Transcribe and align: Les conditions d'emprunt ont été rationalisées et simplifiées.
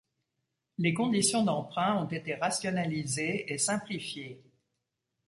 Les 0.79 0.95
conditions 0.95 1.43
d'emprunt 1.43 2.01
ont 2.03 2.07
été 2.07 2.33
rationalisées 2.33 3.53
et 3.53 3.59
simplifiées. 3.59 4.41